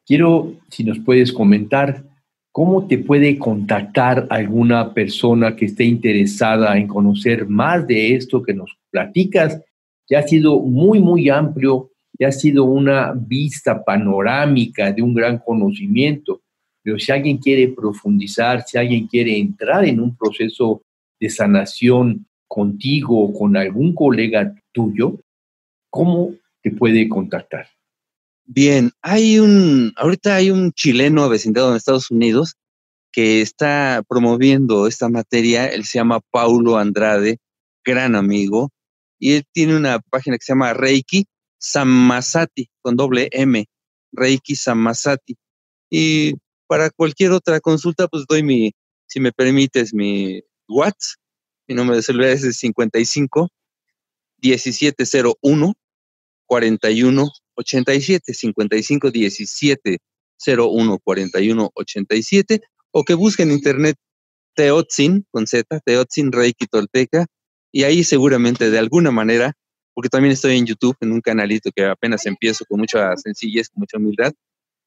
[0.04, 2.06] Quiero, si nos puedes comentar,
[2.52, 8.56] ¿cómo te puede contactar alguna persona que esté interesada en conocer más de esto que
[8.56, 9.62] nos platicas?
[10.10, 15.38] Ya ha sido muy, muy amplio, ya ha sido una vista panorámica de un gran
[15.38, 16.41] conocimiento,
[16.88, 20.84] pero si alguien quiere profundizar, si alguien quiere entrar en un proceso
[21.20, 25.20] de sanación contigo o con algún colega tuyo,
[25.90, 26.34] ¿cómo
[26.64, 27.68] te puede contactar?
[28.46, 32.56] Bien, hay un, ahorita hay un chileno avecindado en Estados Unidos
[33.12, 37.40] que está promoviendo esta materia, él se llama Paulo Andrade,
[37.84, 38.70] gran amigo,
[39.20, 41.26] y él tiene una página que se llama Reiki
[41.60, 43.66] Samasati, con doble M,
[44.14, 45.36] Reiki Samasati.
[45.90, 46.34] Y
[46.68, 48.74] para cualquier otra consulta, pues doy mi,
[49.07, 51.20] si me permites, mi WhatsApp,
[51.68, 53.49] mi número de celular es el 55
[54.41, 55.74] 1701
[56.45, 59.97] 41 87 55 17
[60.47, 62.61] 01 41 87
[62.91, 63.97] o que busquen en internet
[64.55, 67.26] Teotzin con Z, Teotzin Reiki Tolteca
[67.72, 69.53] y ahí seguramente de alguna manera,
[69.93, 73.82] porque también estoy en YouTube en un canalito que apenas empiezo con mucha sencillez, con
[73.82, 74.34] mucha humildad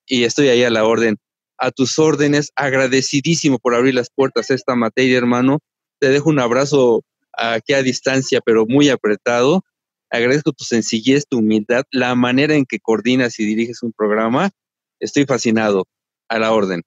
[0.06, 1.18] y estoy ahí a la orden,
[1.60, 5.58] a tus órdenes, agradecidísimo por abrir las puertas a esta materia, hermano.
[6.00, 7.02] Te dejo un abrazo
[7.32, 9.62] aquí a distancia, pero muy apretado
[10.10, 14.50] Agradezco tu sencillez, tu humildad, la manera en que coordinas y diriges un programa.
[14.98, 15.84] Estoy fascinado.
[16.28, 16.82] A la orden.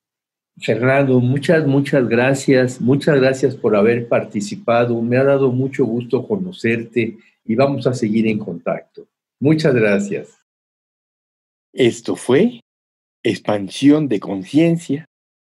[0.57, 2.79] Fernando, muchas, muchas gracias.
[2.79, 5.01] Muchas gracias por haber participado.
[5.01, 9.05] Me ha dado mucho gusto conocerte y vamos a seguir en contacto.
[9.41, 10.29] Muchas gracias.
[11.73, 12.61] Esto fue
[13.23, 15.05] Expansión de Conciencia